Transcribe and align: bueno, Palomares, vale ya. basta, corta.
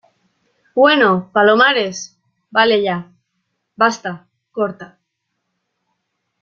bueno, 0.73 1.29
Palomares, 1.31 2.17
vale 2.49 2.81
ya. 2.81 3.11
basta, 3.75 4.27
corta. 4.51 4.97